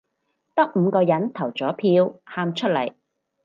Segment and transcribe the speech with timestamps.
[0.55, 2.91] 得五個人投咗票，喊出嚟